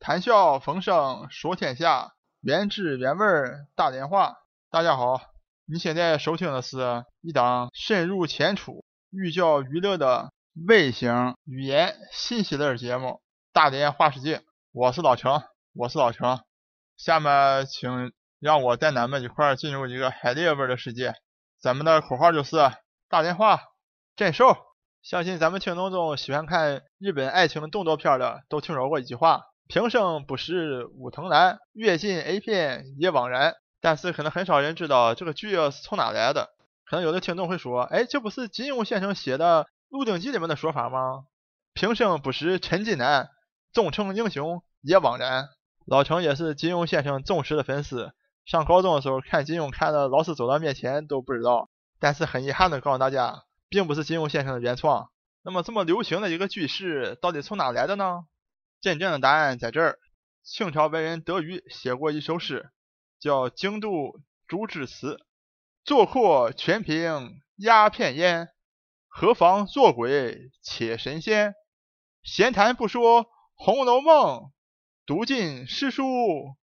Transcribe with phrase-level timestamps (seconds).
[0.00, 4.34] 谈笑风生说天下，原汁原味儿大连话。
[4.70, 5.20] 大家好，
[5.66, 10.32] 你现在收听的是一档深入浅出、寓教于乐的
[10.66, 13.08] 微型语言信息类节目
[13.52, 14.38] 《大连话世界》。
[14.72, 15.42] 我是老程，
[15.74, 16.40] 我是老程。
[16.96, 21.12] 下面请让我带咱们一块儿进入一个海蛎味的世界。
[21.60, 22.56] 咱们的口号就是
[23.10, 23.60] 大连话
[24.16, 24.56] 真瘦。
[25.02, 36.50] 相信咱们听众中喜欢看日本爱情动作片的，都听说过一句话：“平生不识武藤兰，阅尽 A 片也枉然。”但是可能很少人知道这个剧是从哪来的。
[36.84, 41.22] 可能有的听众会说：“哎，这不是金庸先生写的《鹿鼎记》里面的说法吗？”
[41.72, 43.28] 平生不识陈近南，
[43.72, 45.48] 终成英雄也枉然。
[45.86, 48.12] 老程也是金庸先生忠实的粉丝，
[48.44, 51.70] 上高中的时候看金庸看的老师走到面前都不知道。
[52.00, 53.44] 但是很遗憾的告诉大家。
[53.68, 55.10] 并不是金庸先生的原创。
[55.44, 58.24] 那么这么流行的一个句式，到底从哪来的呢？
[58.80, 59.98] 真正的答案在这儿。
[60.42, 62.70] 清朝文人德瑜写过一首诗，
[63.18, 65.14] 叫《京都竹枝词》：
[65.84, 68.48] 坐阔全凭鸦片烟，
[69.06, 71.54] 何妨做鬼且神仙？
[72.22, 74.38] 闲谈不说《红楼梦》，
[75.04, 76.04] 读尽诗书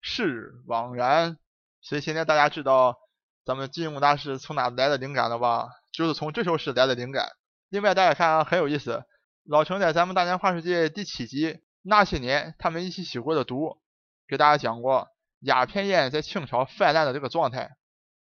[0.01, 1.37] 是枉然。
[1.83, 2.97] 所以现在大家知道
[3.45, 5.69] 咱们金庸大师从哪来的灵感了吧？
[5.93, 7.29] 就是从这首诗来的灵感。
[7.69, 9.05] 另外，大家看啊，很有意思。
[9.45, 13.81] 老程在咱们大年画世界第七集那些年他们一起吸过的毒，
[14.29, 15.09] 给大家讲过
[15.41, 17.77] 鸦片烟在清朝泛滥的这个状态。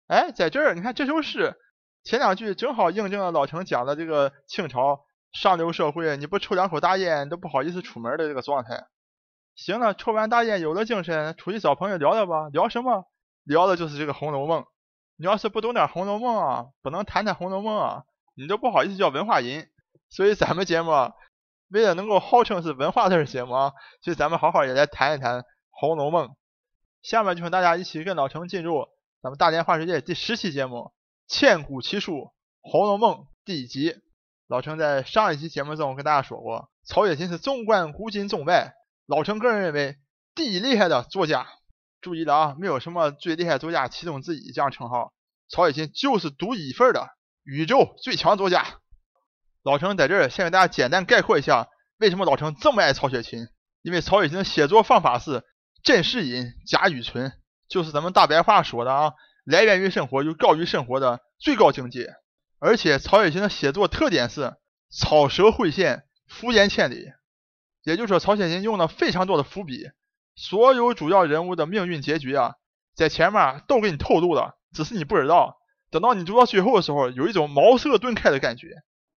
[0.07, 1.57] 哎，在这儿你看这首诗
[2.03, 5.01] 前两句正好印证了老程讲的这个清朝
[5.33, 8.87] 上流社会，你不抽两口大烟都不好意思出门的这个状态。
[9.55, 12.49] 行了，抽完大烟有了精神，出去找朋友聊聊吧。
[12.53, 13.09] 聊什么？
[13.45, 14.63] 聊的就是这个《红楼梦》。
[15.17, 19.71] 你要是不懂点《红楼梦》啊，不能谈谈《红楼梦》啊，你都不好意思叫文化人。
[20.11, 20.91] 所以咱们节目
[21.69, 25.41] 为了能够号称是文化类节目啊，所以咱们好好也来谈一谈
[25.71, 26.29] 《红楼梦》。
[27.03, 28.87] 下面就请大家一起跟老程进入
[29.23, 30.77] 咱们大连话世界第十期节目
[31.27, 32.13] 《千古奇书·
[32.61, 33.97] 红楼梦》第一集。
[34.47, 38.75] 老程在上一期节目中跟大家说过，曹雪芹是纵观古今中外，
[39.07, 39.97] 老程个人认为
[40.35, 41.47] 第一厉害的作家。
[42.01, 45.15] 注意了啊，没有什么最厉害作家其中之一这样称号，
[45.49, 47.09] 曹雪芹就是独一份的
[47.43, 48.81] 宇宙最强作家。
[49.65, 53.49] 老程在这儿先给大家简单概括一下，为什么老程这么爱曹雪芹？
[53.81, 55.43] 因为曹雪芹的写作方法是
[55.83, 57.33] 真实隐假语存，
[57.67, 59.15] 就是咱们大白话说的啊，
[59.45, 62.15] 来源于生活又高于生活的最高境界。
[62.59, 64.55] 而且曹雪芹的写作特点是
[64.91, 67.07] 草蛇会线，伏延千里，
[67.85, 69.89] 也就是说曹雪芹用了非常多的伏笔。
[70.37, 72.57] 所有主要人物的命运结局啊，
[72.95, 75.57] 在前面都给你透露了，只是你不知道。
[75.91, 78.69] 等到你读到最后的时候，有一种茅塞顿开的感觉。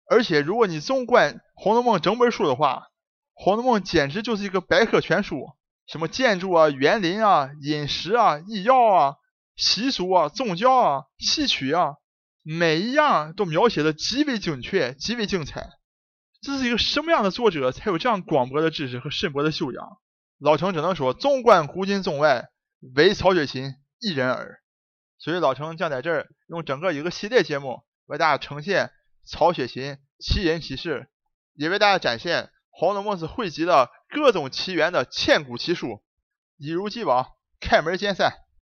[0.09, 2.83] 而且，如果你纵观《红楼梦》整本书的话，
[3.33, 5.49] 《红楼梦》简直就是一个百科全书，
[5.85, 9.15] 什么建筑啊、园林啊、饮食啊、医药啊、
[9.55, 11.95] 习俗啊、宗教啊、戏曲啊，
[12.41, 15.69] 每一样都描写的极为精确、极为精彩。
[16.41, 19.97] 这是一个什么样的作者才有这样广博的知识和深博的修养？
[20.39, 22.45] 老程只能说，纵观古今中外，
[22.95, 24.59] 唯曹雪芹一人耳。
[25.17, 28.91] 所以老程将在这儿用整个一个系列节目为大家呈现
[29.27, 31.09] 曹雪芹奇人奇事，
[31.53, 36.01] 也为大家展现《红楼梦》是汇集了各种奇缘的千古奇书。
[36.57, 38.31] 一如既往，开门见山。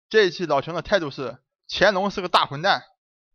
[0.10, 2.84] 这一期老程的态度是：乾隆是个大混蛋。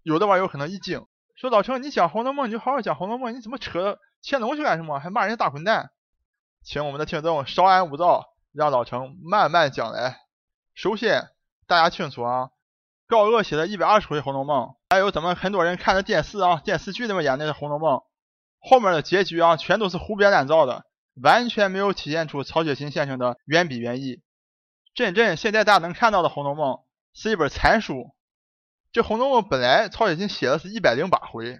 [0.02, 1.06] 有的网友可能一惊，
[1.36, 5.00] 说老程，你讲《红楼梦》你就好好讲《红楼梦》，你怎么扯乾隆去干什么？
[5.00, 5.90] 还骂人家大混蛋？
[6.62, 10.20] 请我们的听众稍安勿躁，让老程慢慢讲来。
[10.74, 11.28] 首先，
[11.66, 12.50] 大家清楚啊，
[13.08, 17.96] 高鹗写的一百二十回《红楼梦》，还有咱们很多人看的电视啊、电视剧里面演的《红楼梦》，
[18.60, 20.84] 后面的结局啊，全都是胡编乱造的，
[21.22, 24.20] 完全没有体现出曹雪芹先生的原笔原意。
[24.94, 26.74] 真正现在大家能看到的《红楼梦》
[27.14, 28.14] 是一本残书。
[28.92, 31.58] 这《红楼梦》本来曹雪芹写的是一百零八回，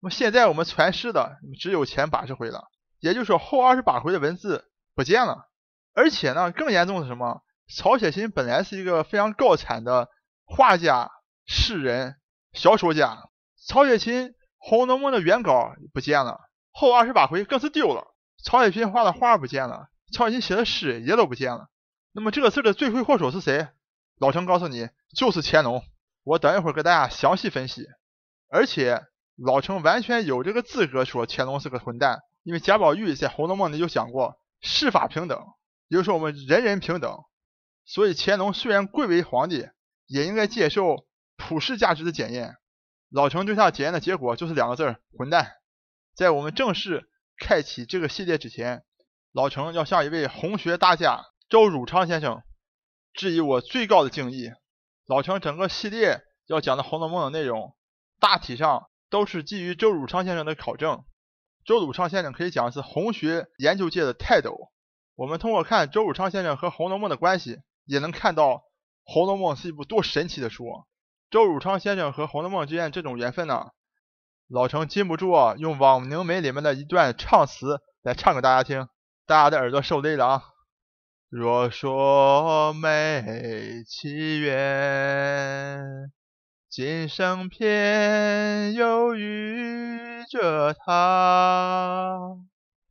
[0.00, 2.68] 那么现在我们传世的只有前八十回了。
[3.00, 5.48] 也就是说，后二十八回的文字不见了，
[5.92, 7.42] 而且呢，更严重的是什么？
[7.74, 10.08] 曹雪芹本来是一个非常高产的
[10.48, 11.10] 画家、
[11.46, 12.16] 诗人、
[12.52, 13.28] 小说家，
[13.66, 16.40] 曹雪芹《红楼梦》的原稿不见了，
[16.72, 18.14] 后二十八回更是丢了。
[18.42, 21.68] 曹雪芹画的画不见了，曹雪芹写的诗也都不见了。
[22.12, 23.68] 那么这个事的罪魁祸首是谁？
[24.18, 25.84] 老陈告诉你，就是乾隆。
[26.24, 27.86] 我等一会儿给大家详细分析。
[28.48, 29.02] 而且
[29.36, 32.20] 老陈完全有这个资格说乾隆是个混蛋。
[32.42, 35.38] 因为贾宝玉在《红楼梦》里就讲过，世法平等，
[35.88, 37.18] 也就是说我们人人平等。
[37.84, 39.68] 所以乾隆虽然贵为皇帝，
[40.08, 41.06] 也应该接受
[41.36, 42.56] 普世价值的检验。
[43.10, 45.52] 老程对他检验的结果就是两个字儿：混蛋。
[46.14, 47.08] 在我们正式
[47.38, 48.84] 开启这个系列之前，
[49.32, 52.42] 老程要向一位红学大家周汝昌先生
[53.14, 54.50] 致以我最高的敬意。
[55.06, 57.76] 老程整个系列要讲的《红楼梦》的内容，
[58.18, 61.04] 大体上都是基于周汝昌先生的考证。
[61.64, 64.70] 周汝昌先生可以讲是红学研究界的泰斗。
[65.14, 68.50] 我们通过看周汝昌先生和《红楼梦》的关系，也能看到
[69.10, 70.84] 《红楼梦》是一部多神奇的书。
[71.30, 73.68] 周汝昌先生和《红楼梦》之间这种缘分呢，
[74.48, 78.86] 老程禁不住啊用《枉凝眉》里面的一段唱词来唱给大家听，
[79.26, 80.42] 大家的耳朵受累了啊！
[81.30, 86.12] 若说美奇缘，
[86.68, 92.36] 今生偏又遇着他，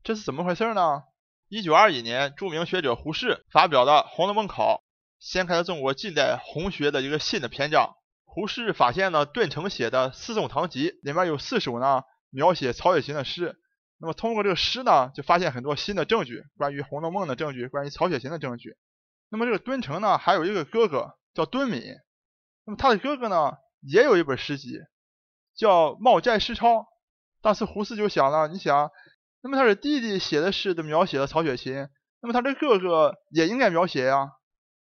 [0.04, 1.04] 这是怎么回事呢？
[1.48, 4.84] 一九二一年，著名学者胡适发表的《红楼梦考》，
[5.20, 7.96] 掀开了中国近代红学的一个新的篇章。
[8.26, 13.60] 胡适发现了顿成写的《四宋堂集》里面有四首呢描写曹雪芹的诗。
[14.00, 18.76] 那么通过这个诗呢，就发现很多新的证据，关于《红楼梦》的证据，关于曹雪芹的证据。
[19.30, 21.82] 那么这个敦成呢，还有一个哥哥叫敦敏。
[22.66, 24.78] 那么他的哥哥呢，也有一本诗集，
[25.56, 26.76] 叫《茂斋诗钞》。
[27.42, 28.92] 当时胡适就想了，你想，
[29.42, 31.90] 那么他的弟弟写的诗都描写了曹雪芹，
[32.22, 34.30] 那么他的哥哥也应该描写呀。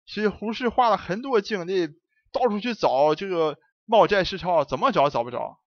[0.09, 1.87] 所以胡适花了很多精力。
[2.31, 5.59] 到处去找这个茂斋诗钞，怎么找找不着。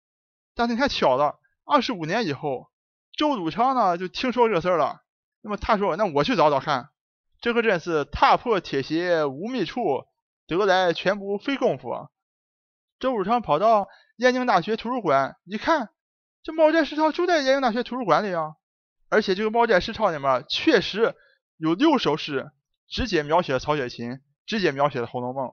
[0.55, 2.71] 但是你看巧了，二十五年以后，
[3.17, 5.03] 周汝昌呢就听说这事儿了。
[5.41, 6.91] 那么他说：“那我去找找看。”
[7.43, 10.05] 这可真是踏破铁鞋无觅处，
[10.47, 12.09] 得来全不费工夫。
[13.00, 15.89] 周汝昌跑到燕京大学图书馆一看，
[16.44, 18.55] 这茂斋诗钞就在燕京大学图书馆里啊！
[19.09, 21.17] 而且这个茂斋诗钞里面确实
[21.56, 22.53] 有六首诗，
[22.89, 25.47] 直接描写曹雪芹，直接描写了《红楼梦》。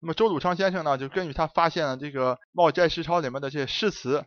[0.00, 4.24] 那么周汝昌先生呢，就根据他发现了这个《茂斋诗钞》里面的这些诗词，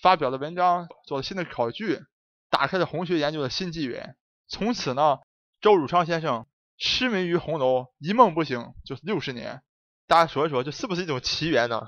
[0.00, 2.00] 发表的文章，做了新的考据，
[2.48, 4.16] 打开了红学研究的新纪元。
[4.48, 5.18] 从此呢，
[5.60, 6.46] 周汝昌先生
[6.78, 9.62] 痴迷于红楼，一梦不醒就是六十年。
[10.06, 11.82] 大家说一说，这是不是一种奇缘呢？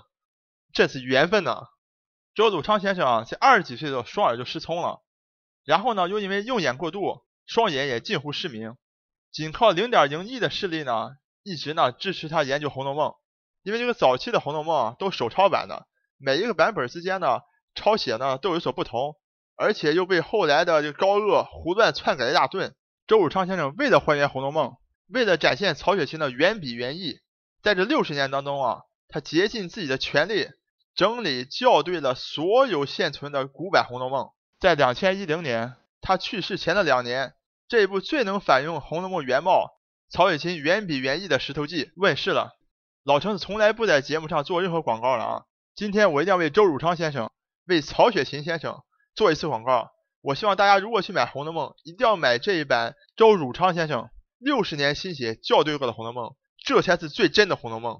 [0.73, 1.63] 这是缘分呢。
[2.35, 5.03] 周汝昌先生啊，在二十几岁的时候，双耳就失聪了，
[5.65, 8.77] 然后呢，又因为用眼过度，双眼也近乎失明，
[9.31, 11.11] 仅靠零点零一的视力呢，
[11.43, 13.11] 一直呢支持他研究《红楼梦》。
[13.63, 15.87] 因为这个早期的《红楼梦》啊，都手抄版的，
[16.19, 17.41] 每一个版本之间呢，
[17.75, 19.17] 抄写呢都有所不同，
[19.57, 22.75] 而且又被后来的这个高鹗胡乱篡改一大顿。
[23.07, 24.71] 周汝昌先生为了还原《红楼梦》，
[25.09, 27.21] 为了展现曹雪芹的原笔原意，
[27.63, 30.49] 在这六十年当中啊，他竭尽自己的全力，
[30.95, 34.25] 整理校对了所有现存的古版《红楼梦》。
[34.59, 37.35] 在两千一零年，他去世前的两年，
[37.69, 39.71] 这一部最能反映《红楼梦》原貌、
[40.13, 42.55] 曹雪芹原笔原意的石头记问世了。
[43.03, 45.45] 老程是从来不在节目上做任何广告的啊！
[45.75, 47.33] 今天我一定要为周汝昌先生、
[47.65, 48.83] 为曹雪芹先生
[49.15, 49.91] 做一次广告。
[50.21, 56.27] 我希望大家如果去买《红楼梦》，一定要买这一版周汝昌先生六十年心血校对过的《红楼梦》，
[56.63, 57.95] 这才是最真的《红楼梦》。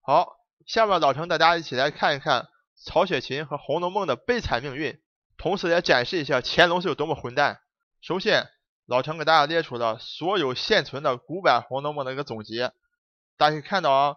[0.00, 0.32] 好，
[0.66, 5.00] 下面老程带大家一起来看一看曹雪芹和《红楼梦》的悲惨命运，
[5.38, 7.60] 同时也展示一下乾隆是有多么混蛋。
[8.00, 8.48] 首先，
[8.86, 12.72] 老程给大家列出了所有现存的古版《红楼梦》的一个总结，
[13.36, 14.16] 大家可以看到啊。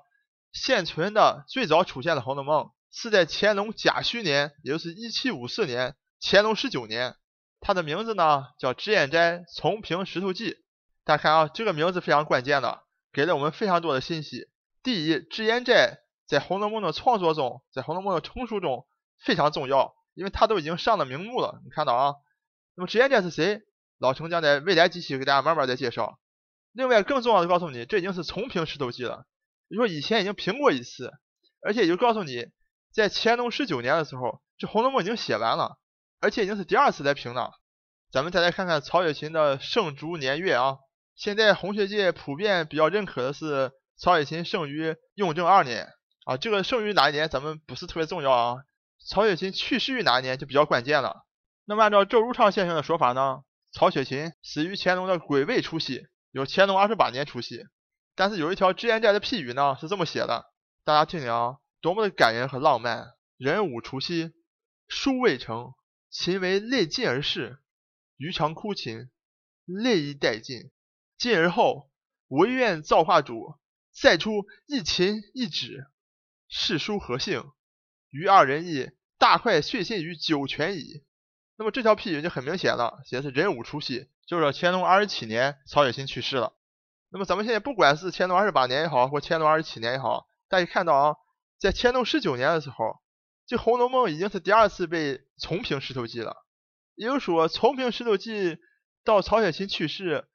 [0.52, 7.16] 现存的最早出现的《红楼梦》是在乾隆甲戌年，也就是一七五四年，乾隆十九年。
[7.60, 10.52] 它的名字呢叫《脂砚斋重评石头记》。
[11.04, 14.48] 大家看啊，这个名字非常关键的，给了我们非常多的信息。
[14.82, 18.88] 第一，脂砚斋在《红楼梦》的创作中，在《红楼梦》的成书中
[19.20, 21.60] 非常重要，因为它都已经上了名目了。
[21.66, 22.14] 你看到啊？
[22.76, 23.62] 那么脂砚斋是谁？
[23.98, 26.20] 老程将在未来几期给大家慢慢再介绍。
[26.74, 29.26] 另外，更重要的告诉你，这已经是重评石头记了。
[29.70, 31.12] 你说以前已经评过一次，
[31.62, 32.48] 而且也就告诉你，
[32.94, 35.78] 在乾隆十九年的时候，这《红楼梦》已经写完了，
[36.20, 37.54] 而且已经是第二次来评了。
[38.12, 40.78] 咱们再来看看曹雪芹的生卒年月啊。
[41.16, 45.88] 现在红学界普遍比较认可的是曹雪芹生于雍正二年
[46.26, 48.58] 啊，这个生于哪一年咱们不是特别重要啊。
[49.08, 51.26] 曹雪芹去世于哪一年就比较关键了。
[51.64, 53.44] 那么按照周如昌先生的说法呢，
[53.76, 57.66] 曹雪芹死于乾隆的癸未除夕，有乾隆二十八年除夕。
[58.16, 60.46] 但是有一条脂砚斋的批语呢，是这么写的，
[60.86, 63.10] 大家听听啊，多么的感人和浪漫。
[63.36, 64.32] 壬午除夕，
[64.88, 65.74] 书未成，
[66.10, 67.60] 秦为泪尽而逝，
[68.16, 69.10] 余常哭秦，
[69.66, 70.72] 泪亦殆尽。
[71.18, 71.92] 尽而后，
[72.30, 73.60] 唯愿造化主
[73.92, 75.86] 再出一秦一纸，
[76.48, 77.44] 是书何幸？
[78.10, 81.04] 余二人亦大快血信于九泉矣。
[81.58, 86.54] 那么这条批语就很明显了，写的是壬午除夕，就是乾隆二十七年，曹雪芹去世了。
[87.10, 91.16] 那么咱们现在不管是乾隆二十八年也好，或乾隆二十七年也好，大家看到啊，
[91.58, 93.00] 在乾隆十九年的时候，
[93.48, 96.46] 这《红楼梦》已经是第二次被重评石头记了。
[96.96, 98.58] 也就是说，重评石头记
[99.06, 100.28] 到曹雪芹去世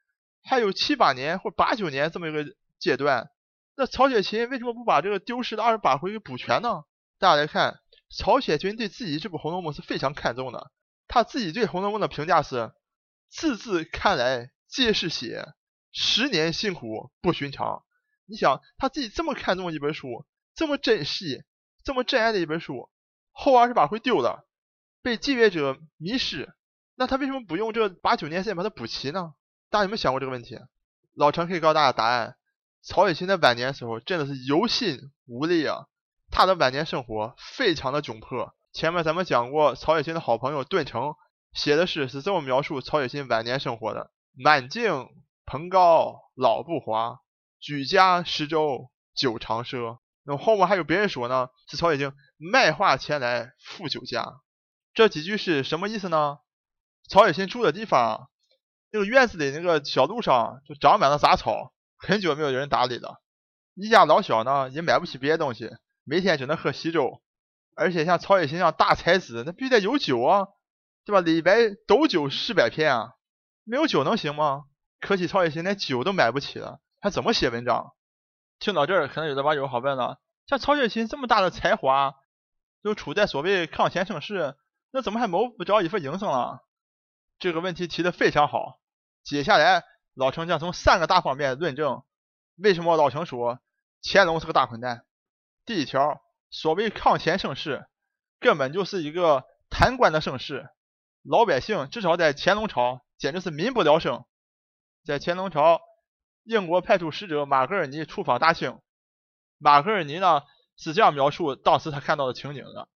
[0.43, 2.47] 还有七八年或八九年这么一个
[2.79, 3.31] 阶段，
[3.77, 6.85] 那曹雪芹为什么不把这个丢失的二十八回给补全呢？
[7.19, 10.71] 大家来看，曹雪芹对自己这部《红楼梦》是非常看重的，
[11.11, 12.73] 他自己对《红楼梦》的评价是
[13.29, 15.45] 字字看来皆是血，
[15.91, 17.83] 十年辛苦不寻常。
[18.27, 20.25] 你想他自己这么看重一本书，
[20.55, 21.43] 这么珍惜、
[21.83, 22.89] 这么珍爱的一本书，
[23.33, 24.47] 后二十八回丢了，
[25.03, 26.55] 被继位者迷失。
[26.95, 29.35] 那他为什么不用这八九年时间把它补齐呢？
[29.69, 30.61] 大家有没有想过这个问题？
[31.15, 32.37] 老陈可以告诉大家答案：
[32.83, 35.89] 曹雪芹在晚年的时候真的是有心无力啊，
[36.31, 38.55] 他的晚年生活非常的窘迫。
[38.73, 41.15] 前面咱们讲过，曹雪芹的好朋友顿成
[41.53, 45.09] 写的诗是这么描述曹雪芹晚年生活的：满径
[45.45, 47.19] 蓬高老不华，
[47.59, 49.99] 举家十州久长赊。
[50.23, 54.25] 那么后面还有别人说呢，是曹雪芹卖画前来富酒家。
[54.95, 56.39] 这几句是什么意思呢？
[57.09, 58.31] 曹雪芹住的地方，
[58.93, 63.21] 那个院子里那个小路上就长满了杂草，很久没有人打理了。
[63.75, 65.71] 一家老小呢也买不起别的东西，
[66.05, 67.21] 每天只能喝稀粥。
[67.75, 70.49] 而且像曹雪芹这样大才子，那必须得有酒啊，
[71.05, 71.21] 对吧？
[71.21, 73.15] 李白斗酒诗百篇啊，
[73.65, 74.65] 没有酒能行吗？
[75.01, 77.95] 可惜曹雪芹连酒都买不起了，还怎么写文章？
[78.59, 82.15] 听到这儿，可能有的网友好问了：像曹雪芹这么大的才华，
[82.83, 84.57] 又处在所谓康乾盛世，
[84.91, 86.65] 那怎么还谋不着一份营生了？
[87.39, 88.79] 这个问题提的非常好，
[89.25, 92.03] 接下来老程将从三个大方面论证
[92.57, 93.61] 为什么老程说
[94.03, 95.07] 乾隆是个大混蛋。
[95.65, 97.87] 第一条，所谓康乾盛世，
[98.39, 100.69] 根本就是一个贪官的盛世，
[101.23, 104.25] 老百姓至少在乾隆朝简直是民不聊生。
[105.05, 105.81] 在乾隆朝，
[106.45, 108.81] 英国派出使者马格尔尼出访大清，
[109.59, 110.43] 马格尔尼呢
[110.77, 112.89] 是这样描述当时他看到的情景的：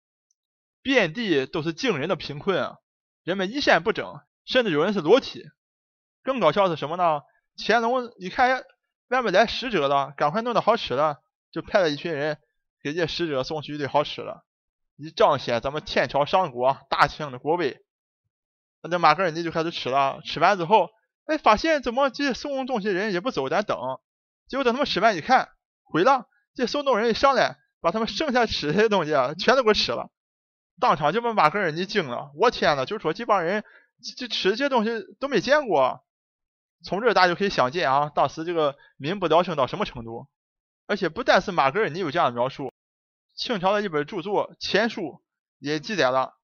[0.82, 2.78] 遍地都是惊人的贫困啊，
[3.24, 4.20] 人们衣衫不整。
[4.46, 5.42] 甚至有人是裸体，
[6.22, 7.22] 更搞笑的是什么呢？
[7.56, 8.66] 乾隆一看
[9.08, 12.38] 外面来使者了，赶快弄点好吃的，就派了一群人
[12.84, 14.44] 给这使者送去一堆好吃的，
[14.98, 17.84] 以彰显咱们天朝上国大清的国威。
[18.82, 20.90] 那这马格尔尼就开始吃了，吃完之后，
[21.26, 23.80] 哎，发现怎么这送东西人也不走，咱等。
[24.48, 25.50] 结果等他们吃完一看，
[25.84, 30.12] 毁了，这送东西人一上来，把他们剩下吃的东西全都给我吃了，
[30.80, 32.32] 当场就把马格尔尼惊了。
[32.36, 33.64] 我天呐，就说这帮人。
[34.18, 36.04] 这吃这些东西都没见过，
[36.84, 40.28] 从这大家就可以想见啊，当时这个民不聊生到什么程度。
[40.88, 42.73] 而且不但是马格尔尼有这样的描述，
[43.36, 45.02] 清朝的一本著作《前书》
[45.60, 46.38] 也记载了：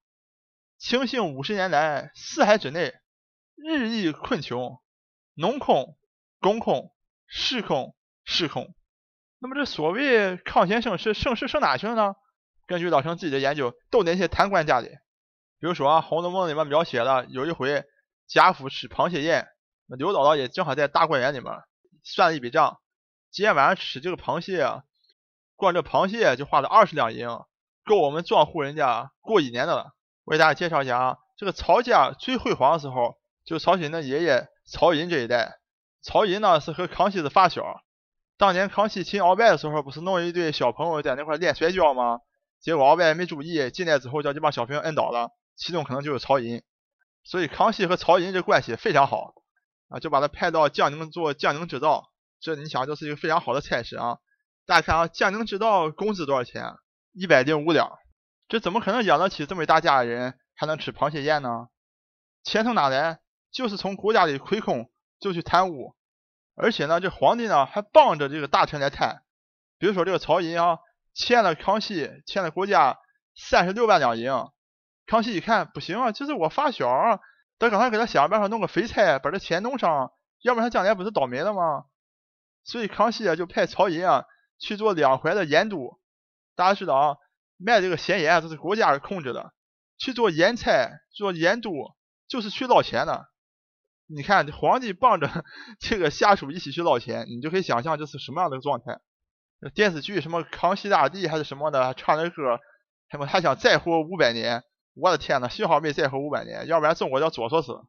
[0.78, 2.94] 清兴五十年来，四海之内
[3.54, 4.82] 日益困穷，
[5.34, 5.96] 农空、
[6.40, 6.92] 工空、
[7.26, 7.94] 士空、
[8.24, 8.74] 士空。
[9.38, 12.14] 那么这所谓康乾盛世，盛世盛哪去了呢？
[12.66, 14.88] 根据老程自己的研究，都那些贪官家里。
[15.58, 17.84] 比如说啊，《红楼梦》里面描写了有一回
[18.26, 19.48] 贾府吃螃蟹宴，
[19.86, 21.52] 那刘姥姥也正好在大观园里面
[22.02, 22.80] 算了一笔账，
[23.30, 24.84] 今天晚上吃这个螃蟹啊，
[25.60, 27.28] 光这螃蟹就花了二十两银，
[27.84, 29.92] 够我们庄户人家过一年的了。
[30.24, 35.58] 我给大家介绍一下啊，这个曹家最辉煌的时候，就是曹雪芹的爷爷曹寅这一代。
[36.02, 37.82] 曹寅呢是和康熙的发小，
[38.38, 42.20] 当年康熙亲鳌拜的时候，不是弄一堆小朋友在那块练摔跤吗？
[42.58, 45.28] 结果鳌拜没注意，进来之后叫这帮小朋友摁倒了。
[45.56, 46.62] 其中可能就是曹寅，
[47.22, 49.34] 所以康熙和曹寅这关系非常好
[49.90, 52.10] 啊，就把他派到江宁做江宁织造。
[52.40, 54.16] 这你想，这是一个非常好的差事啊。
[54.66, 56.74] 大家看啊，江宁织造工资多少钱？
[57.12, 57.98] 一百零五两。
[58.48, 61.68] 这怎么可能养得起这么大家的人，还能吃螃蟹宴呢？
[62.42, 63.20] 钱从哪来？
[63.52, 65.96] 就是从国家里亏空就去贪污，
[66.54, 69.22] 而且呢，这皇帝呢还帮着这个大臣来贪。
[69.78, 70.78] 比如说这个曹寅啊，
[71.14, 72.98] 欠了康熙，欠了国家
[73.34, 74.30] 三十六万两银。
[75.06, 77.20] 康熙一看不行啊，就是我发小，
[77.58, 80.12] 他刚才给他想办法弄个肥差，把这钱弄上，
[80.42, 81.86] 要不然他将来不是倒霉了吗？
[82.62, 84.24] 所以康熙啊就派曹寅啊
[84.60, 85.98] 去做两淮的盐都。
[86.54, 87.16] 大家知道啊，
[87.56, 89.52] 卖这个咸盐都是国家控制的，
[89.98, 91.72] 去做盐菜、做盐都
[92.28, 93.26] 就是去捞钱的。
[94.06, 95.28] 你看皇帝傍着
[95.80, 99.00] 这个下属一起去捞钱，你就可以想象这是什么样的状态。
[99.74, 102.58] 电视剧什么康熙大帝还是什么的，唱的歌，
[103.10, 104.62] 什么他想再活五百年。
[104.94, 107.80] 我的天呐，幸好没再活五百年，要不然中国要作死死。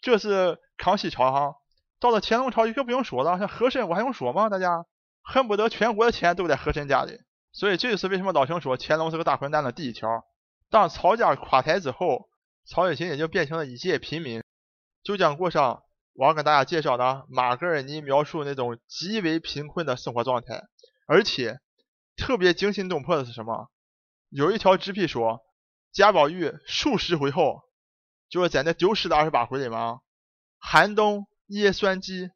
[0.00, 1.54] 这是康熙朝哈，
[1.98, 4.50] 到了乾隆朝就更不用说了，像和珅我还用说吗？
[4.50, 4.84] 大家
[5.24, 7.18] 恨不得全国的钱都在和珅家里。
[7.52, 10.08] 所以这就是为什么老程说乾隆是个大混蛋的第一条。
[10.70, 12.28] 当曹家垮台之后，
[12.64, 14.42] 曹雪芹也就变成了一介平民，
[15.02, 20.62] 就将过上我要跟大家介绍的马格尔尼描述那种极为贫困的生活状态。
[21.06, 21.58] 而且
[22.16, 23.70] 特别惊心动魄的是什么？
[24.28, 25.40] 有一条纸皮说。
[25.92, 27.62] 贾宝玉数十回后，
[28.28, 30.00] 就是在那丢失的二十八回里面，
[30.58, 32.30] 寒冬夜酸鸡，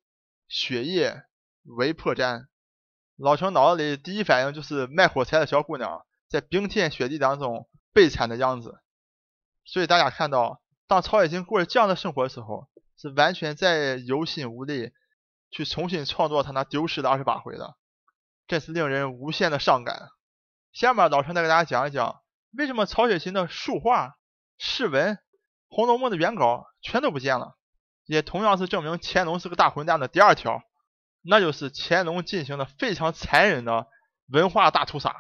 [0.46, 1.24] 雪夜
[1.64, 2.44] 围破毡。
[3.18, 8.80] 老陈脑子里第一反应就是卖火柴的小姑娘在冰天雪地当中悲惨的样子。
[9.64, 14.92] 所以大家看到，当曹雪芹过着这样的生活的时候，是完全在有心无力
[15.50, 17.74] 去重新创作他那丢失的二十八回的，
[18.46, 20.08] 真是令人无限的伤感。
[20.72, 22.22] 下面老陈再给大家讲一讲，
[22.56, 24.14] 为什么曹雪芹的书画、
[24.58, 25.14] 诗文、
[25.68, 27.56] 《红楼梦》的原稿全都不见了，
[28.04, 30.62] 也同样是证明乾隆是个大混蛋的第二条，
[31.30, 33.86] 那就是乾隆进行了非常残忍的
[34.28, 35.14] 文化大屠杀。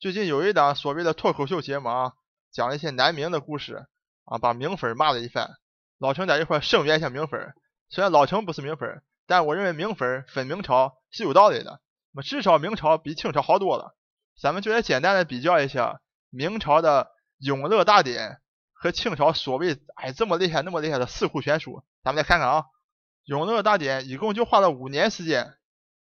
[0.00, 2.12] 最近有一档所谓的脱口秀节目啊，
[2.50, 3.86] 讲了一些南明的故事
[4.24, 5.52] 啊，把明粉骂了一番。
[5.98, 7.54] 老程在这块声援一下明粉，
[7.88, 11.80] 虽然老程不是明粉，但我认为明粉粉明朝是有道理的，
[12.10, 13.96] 那么至少明朝比清朝好多了。
[14.42, 17.04] 咱们就来简单的比较一下明朝的
[17.38, 18.30] 《永乐大典》
[18.72, 21.70] 和清朝所谓哎这么厉害那么厉害的《四库全书》，
[22.02, 22.62] 咱们来看看啊，
[23.24, 25.54] 《永乐大典》一共就花了五年时间，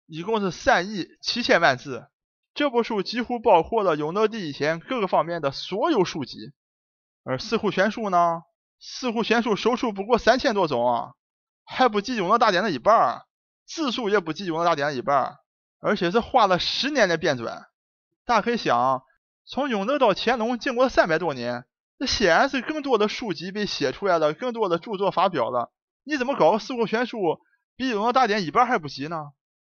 [0.06, 2.08] 一共是三亿七千万字。
[2.54, 6.38] 这部书几乎包括了永乐帝以前各个方面的所有书籍，
[7.24, 8.18] 而《四库全书》呢，
[8.80, 11.14] 《四库全书》手书不过三千多种啊，
[11.66, 13.24] 还不及《永乐大典》的一半，
[13.66, 15.38] 字数也不及《永乐大典》的一半，
[15.80, 17.66] 而且是花了十年的编纂。
[18.26, 19.04] 大家可以想，
[19.46, 21.66] 从永乐到乾隆，经过三百多年，
[21.98, 25.72] 那显然是更多的书籍被写出来了，更多的著作发表了。
[26.08, 27.42] 你怎么搞个四库全书，
[27.76, 29.34] 比永乐大典一半还不及呢？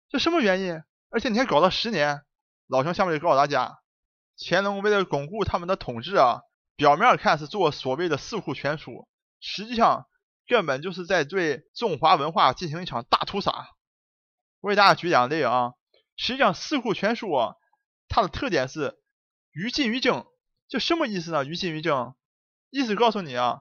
[0.08, 0.82] 这什么原因？
[1.10, 2.22] 而且你还搞了十年。
[2.68, 3.80] 老陈下面就告诉大家，
[4.38, 6.40] 乾隆为了巩固他们的统治啊，
[6.74, 9.06] 表面看是做所谓的四库全书，
[9.40, 10.06] 实际上
[10.46, 13.68] 根本就是在对中华文化进行一场大屠杀。
[14.60, 15.74] 我给大家举两例啊，
[16.16, 17.56] 实际上四库全书啊。
[18.08, 18.98] 它的特点是
[19.52, 20.24] 于禁于征，
[20.68, 21.44] 就什么意思呢？
[21.44, 22.14] 于禁于征，
[22.70, 23.60] 意思告诉你啊，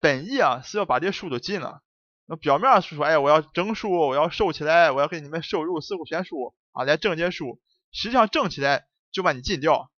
[0.00, 1.81] 本意啊是要把这些书都禁了。
[2.36, 7.60] 表面上是说，哎，我要征书，我要收起来，我要给你们收入四库全书啊，来征这书。
[7.92, 9.90] 实际上征起来就把你禁掉。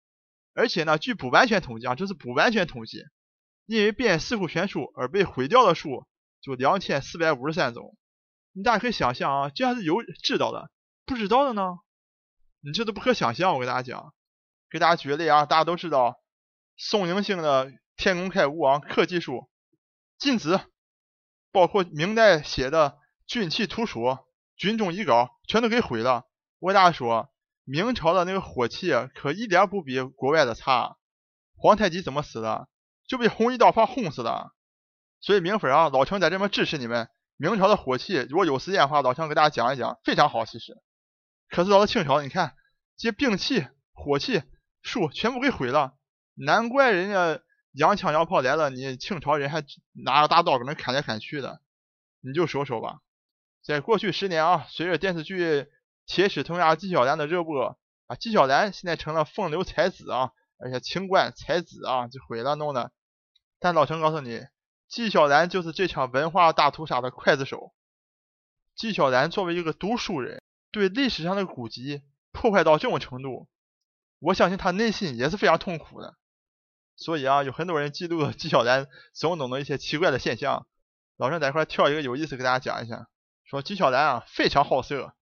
[0.54, 3.02] 而且呢，据不完全统计啊，这是不完全统计，
[3.66, 6.06] 因为变四库全书而被毁掉的书
[6.40, 7.96] 就两千四百五十三种。
[8.52, 10.70] 你大家可以想象啊，这还是有知道的，
[11.04, 11.78] 不知道的呢？
[12.60, 14.14] 你这都不可想象，我给大家讲，
[14.70, 16.20] 给大家举个例啊，大家都知道
[16.76, 19.32] 宋宁兴的《天工开物王刻记书》
[20.18, 20.58] 禁止，
[21.54, 22.90] 包括明代写的
[23.28, 24.00] 《军旗图书》
[24.56, 26.24] 《军中遗稿》全都给毁了。
[26.58, 30.96] 我给大家说，明朝的那个火器可一点不比国外的差。
[31.56, 32.66] 皇太极怎么死的？
[33.06, 34.50] 就被红衣道法轰死的。
[35.20, 37.08] 所以明粉啊，老陈在这边支持你们。
[37.36, 40.76] 明朝的火器，如果有时间的话，老陈给大家讲一讲，非常好，其实。
[41.50, 42.56] 可是到了清朝，你看
[42.96, 44.42] 这些兵器、火器、
[44.82, 45.94] 书全部给毁了，
[46.34, 47.40] 难怪人家
[47.74, 51.60] 洋枪洋炮来了，你清朝人还拿着大刀搁那砍来砍去的。
[52.20, 53.02] 你就说说吧，
[53.62, 55.62] 在过去十年啊，随着电视剧
[56.06, 62.92] 《铁齿铜牙纪晓岚》的热播啊，纪晓岚现在成了风流才子啊，而且清官才子啊，就毁了弄的。
[63.58, 64.46] 但老陈告诉你，
[64.88, 67.74] 纪晓岚就是这场文化大屠杀的刽子手。
[68.74, 70.40] 纪晓岚作为一个读书人。
[70.70, 73.46] 对历史上的古籍破坏到这种程度，
[74.18, 76.16] 我相信他内心也是非常痛苦的。
[76.96, 80.66] 所以啊，有很多人记录了纪晓岚种种的一些奇怪的现象。
[81.16, 83.08] 老陈在这块挑一个有意思给大家讲一下，
[83.44, 85.12] 说纪晓岚啊非常好色，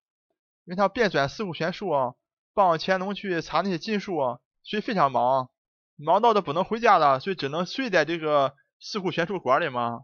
[0.64, 2.14] 因为他编纂四库全书啊，
[2.54, 5.50] 帮乾隆去查那些禁书啊，所以非常忙，
[5.96, 10.00] 忙到的不能回家了，所以只能睡在这个四库全书馆里嘛。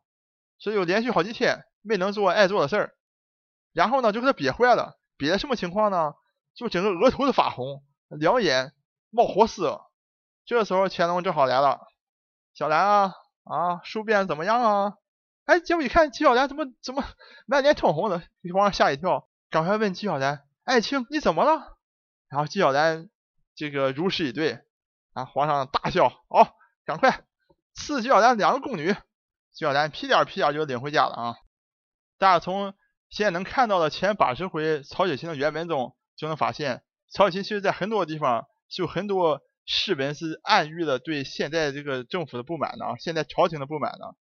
[0.59, 2.95] 所以有连续好几天没能做爱做的事儿，
[3.73, 4.99] 然后呢就给他憋坏了。
[5.17, 6.15] 憋什么情况呢？
[6.55, 8.73] 就整个额头都发红，两眼
[9.11, 9.79] 冒火丝。
[10.49, 11.79] 这时候乾隆正好来了，
[12.55, 14.95] 小兰啊啊，书编怎么样啊？
[15.45, 17.05] 哎，结果一看纪晓岚怎么怎么
[17.45, 18.23] 满脸通红的，
[18.55, 21.77] 皇上吓一跳，赶快问纪晓岚：“爱卿，你怎么了？”
[22.31, 23.11] 然后纪晓岚
[23.55, 24.65] 这个如实以对，
[25.13, 26.57] 啊，皇上大笑，好，
[26.87, 27.25] 赶快
[27.75, 28.95] 赐纪晓岚两个宫女。
[29.53, 31.37] 纪晓岚屁颠屁颠就领回家了啊！
[32.19, 32.75] 大家从。
[33.11, 44.17] 现在能看到的前八十回曹雪芹的原文中，就能发现曹雪芹其实在很多地方就很多诗文是暗喻了对现在这个政府的不满的啊，现在朝廷的不满的，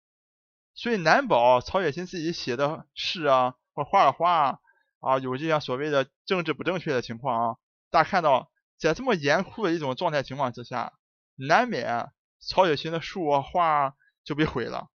[0.75, 4.60] 所以难保曹雪芹自己写的诗啊或画的画
[4.99, 7.57] 啊有这样所谓的政治不正确的情况啊。
[7.89, 10.91] 大家看到在这么严酷的一种状态情况之下，
[11.36, 14.89] 难免曹雪芹的书啊画就被毁了，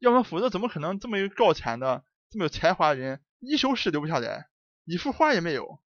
[0.00, 3.22] 要不然否则怎么可能这么一个高产的这么有才华的人？
[3.40, 4.48] 一首诗留不下来，
[4.84, 5.80] 一幅画也没有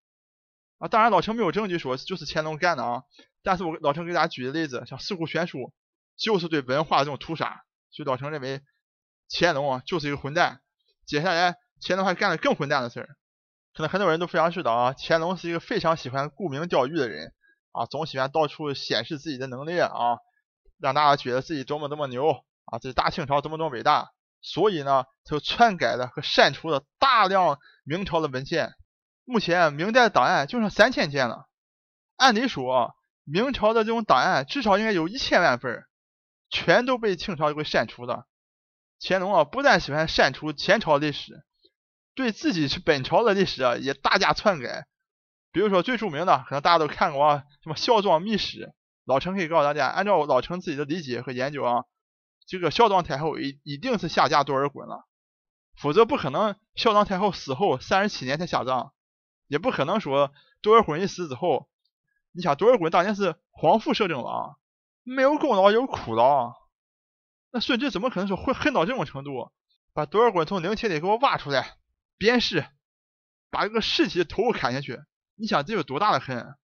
[0.78, 0.88] 啊！
[0.88, 3.02] 当然老陈没有证据说就是乾隆干的啊，
[3.42, 5.72] 但是我老陈给大家举的例子，像四库全书
[6.16, 8.62] 就是对文化这种屠杀，所以老陈认为
[9.30, 10.60] 乾隆啊就是一个混蛋。
[11.06, 13.08] 接下来乾隆还干了更混蛋的事儿。
[13.74, 17.32] 可能很多人都非常知道啊，乾隆是一个非常喜欢沽名钓誉的人
[17.72, 20.18] 啊，总喜欢到处显示自己的能力啊，
[20.78, 22.30] 让大家觉得自己多么多么牛
[22.64, 24.10] 啊，这大清朝多么多么伟大。
[24.40, 28.74] 所以呢，就篡改了和删除了大量明朝的文献。
[29.28, 31.50] 目前明代档案就剩三千件了。
[32.16, 35.84] 按理说，明朝的这种档案至少应该有一千万份，
[36.48, 38.26] 全都被清朝给删除了。
[38.98, 41.44] 乾隆啊，不但喜欢删除前朝历史。
[42.14, 44.86] 对自己是本朝的历史啊，也大加篡改。
[45.52, 48.58] 比如说最著名的，可能大家都看过啊，什么《孝庄秘史》。
[49.04, 51.84] 老陈可以告诉大家，按照老陈自己的理解和研究啊，
[52.46, 55.06] 这个孝庄太后一一定是下嫁多尔衮了，
[55.76, 58.94] 否则不可能孝庄太后死后三十七年才下葬，
[59.48, 60.32] 也不可能说
[60.62, 61.68] 多尔衮一死之后，
[62.32, 64.58] 你想多尔衮当年是皇父摄政王，
[65.02, 66.54] 没有功劳有苦劳，
[67.50, 69.50] 那顺治怎么可能说会恨到这种程度，
[69.92, 71.78] 把多尔衮从陵寝里给我挖出来？
[72.18, 72.66] 鞭尸，
[73.50, 75.00] 把这个尸体的头砍下去，
[75.34, 76.56] 你想这有多大的恨？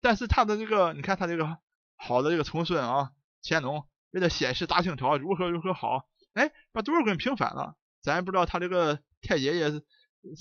[0.00, 1.58] 但是他的这个，你看他这个
[1.96, 7.76] 好的这个从孙啊，乾隆为了显示大清朝如何如何好，哎，把多尔衮平反了。
[8.02, 9.70] 咱也不知道他这个太爷爷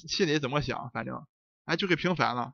[0.08, 1.26] 心里怎么想，反正
[1.66, 2.54] 哎就给平反了。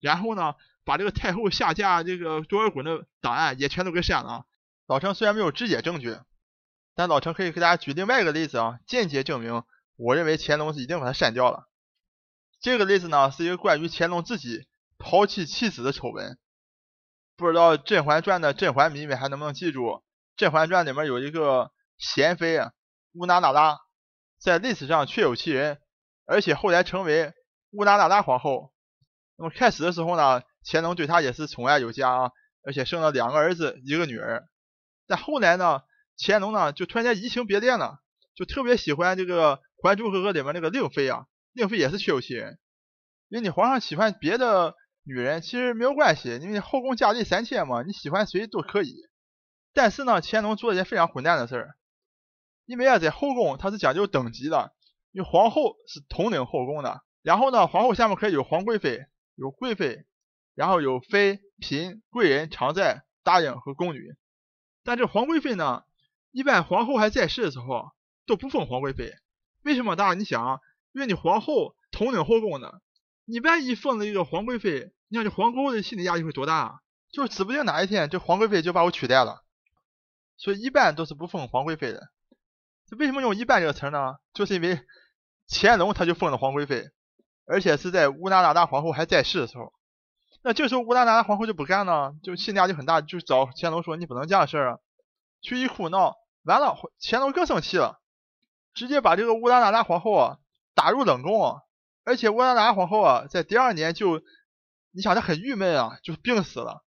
[0.00, 4.46] 然后呢，把这个太后下嫁这个多尔衮的档案也全都给删了。
[4.86, 6.18] 老程虽然没有直接证据，
[6.94, 9.62] 但老程可以给大家举另外一个例子啊，间接证明。
[9.96, 11.68] 我认为乾隆是一定把他删掉了。
[12.60, 14.66] 这个例子呢，是一个关于乾隆自己
[14.96, 16.38] 抛弃妻子的丑闻。
[17.36, 19.82] 不知道《甄嬛传》的甄嬛迷们还能不能记住，
[20.36, 22.58] 《甄嬛传》里面有一个贤妃
[23.12, 23.78] 乌拉那拉，
[24.38, 25.78] 在历史上确有其人，
[26.30, 27.32] 而且后来成为
[27.72, 28.72] 乌拉那拉皇后。
[29.36, 32.30] 那么开始的时候呢，乾隆对她也是宠爱有加啊，
[32.64, 34.48] 而且生了两个儿子一个女儿。
[35.06, 35.82] 但后来呢，
[36.18, 37.98] 乾隆呢就突然间移情别恋了，
[38.34, 39.60] 就特别喜欢这个。
[39.82, 42.58] 《还珠格格》里面那个令妃啊，令妃也是确有其人。
[43.30, 48.94] 因为你皇上喜欢别的女人，其实没有关系，因为后宫佳丽三千嘛，你喜欢谁都可以。
[49.72, 51.70] 但是呢，乾隆做了一件非常混蛋的事儿，
[52.66, 54.70] 因为啊，在后宫他是讲究等级的，
[55.12, 57.02] 因为皇后是统领后宫的。
[57.22, 60.06] 然后呢，皇后下面可以有皇贵妃、有贵妃，
[60.54, 64.16] 然后有妃、嫔、贵人、常在、答应和宫女。
[64.84, 65.84] 但这皇贵妃呢，
[66.30, 67.92] 一般皇后还在世的时候
[68.26, 69.12] 都不封皇贵妃。
[69.62, 70.14] 为什么大家？
[70.14, 70.60] 你想啊，
[70.92, 72.80] 因为你皇后统领后宫的，
[73.24, 76.54] 你万一封了一个皇贵妃，你想这皇后的心理压力会多大？
[76.56, 76.80] 啊？
[77.12, 79.44] 就指不定哪一天这皇贵妃就把我取代了，
[80.36, 82.08] 所以一般都是不封皇贵妃的。
[82.86, 84.16] 这为什么用“一般”这个词呢？
[84.32, 84.80] 就是因为
[85.50, 86.90] 乾隆他就封了皇贵妃，
[87.44, 89.72] 而且是在乌拉那达皇后还在世的时候。
[90.42, 94.78] 那这时候乌拉那达皇后就不干了，就心理压力很大，就找乾隆说：“你不能这样事儿啊！”
[95.42, 98.00] 去一哭闹，完了乾隆更生气了。
[98.72, 100.38] 直接把这个乌拉那达皇后啊
[100.74, 101.60] 打入冷宫，
[102.04, 104.22] 而且乌拉那达皇后啊在第二年就，
[104.92, 106.84] 你想她很郁闷啊，就病死了。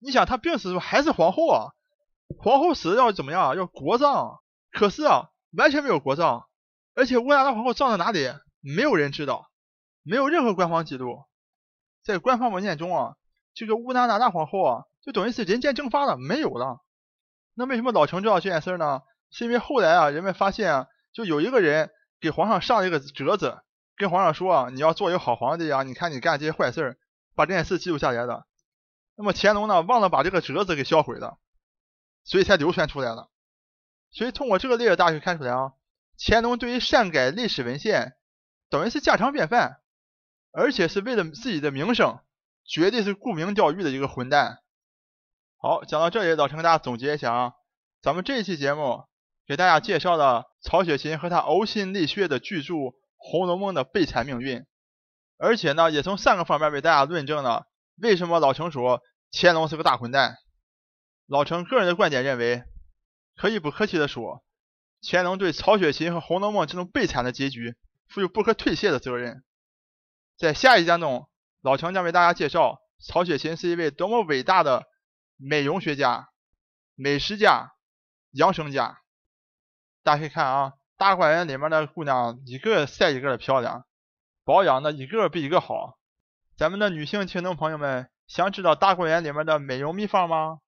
[0.00, 1.68] 你想她病死的时候还是皇后啊，
[2.38, 3.54] 皇后死要怎么样？
[3.56, 4.40] 要国葬。
[4.72, 6.47] 可是啊，完全没有国葬，
[6.98, 8.28] 而且乌拉那皇后葬在哪里？
[8.60, 9.50] 没有人知道，
[10.02, 11.24] 没有任何官方记录。
[12.02, 13.16] 在官方文件中啊，
[13.54, 16.80] 这个乌拉那大皇后啊就等于是人间蒸发了，没有了。
[17.54, 19.02] 那为什么老成知道这件事呢？
[19.30, 20.86] 是因为后来啊，人们发现。
[21.10, 23.58] 就有一个人给皇上上了一个折子，
[23.96, 26.98] 跟皇上说啊，你要做一个好皇帝啊，你看你干这些坏事儿，
[27.34, 28.46] 把这件事记录下来的。
[29.16, 31.38] 那么乾隆呢，忘了把这个折子给销毁了，
[32.22, 33.30] 所以才流传出来了。
[34.12, 35.72] 所以通过这个例子，大家可以看出来啊，
[36.18, 38.14] 乾隆对于擅改历史文献，
[38.68, 39.80] 等于是家常便饭，
[40.52, 42.18] 而且是为了自己的名声，
[42.66, 44.58] 绝对是沽名钓誉的一个混蛋。
[45.56, 47.52] 好，讲到这里，老陈给大家总结一下啊，
[48.02, 49.04] 咱们这一期节目。
[49.46, 52.74] 给大家介绍了曹雪芹和他呕心沥血的巨著
[53.16, 54.66] 《红楼梦》的悲惨命运，
[55.38, 59.00] 而且呢，也从三个方面为大家论证了为什么老程说
[59.32, 60.36] 乾隆是个大混蛋。
[61.26, 62.62] 老程个人的观点认为，
[63.36, 64.44] 可以不客气的说，
[65.02, 67.76] 乾隆对曹雪芹和《红楼梦》这种悲惨的结局
[68.08, 69.44] 负有不可推卸的责任。
[70.36, 71.28] 在下一章中，
[71.60, 74.86] 老程将为大家介绍曹雪芹是一位多么伟大的
[75.36, 76.28] 美容学家、
[76.94, 77.72] 美食家、
[78.32, 79.00] 养生家。
[80.02, 83.84] 大家可以看啊，大观园里面的姑娘一个赛一个的漂亮，
[84.44, 85.98] 保养的一个比一个好。
[86.56, 90.58] 咱们的女性听众朋友们想知道大观园里面的美容秘方吗？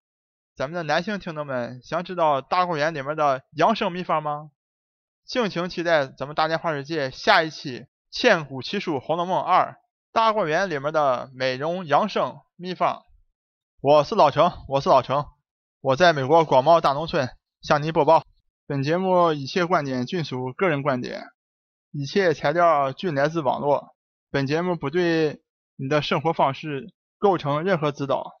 [0.55, 4.51] 咱们的男性听众们想知道大观园里面的养生秘方吗？
[5.25, 7.79] 敬请期待咱们大连花世界下一期
[8.11, 9.71] 《千古奇书红楼梦二》
[10.11, 13.03] 大观园里面的美容养生秘方。
[13.79, 15.25] 我是老程，我是老程，
[15.79, 17.29] 我在美国广袤大农村
[17.61, 18.23] 向您播报。
[18.67, 21.23] 本节目一切观点均属个人观点，
[21.91, 23.95] 一切材料均来自网络。
[24.29, 25.41] 本节目不对
[25.77, 28.40] 你的生活方式构成任何指导。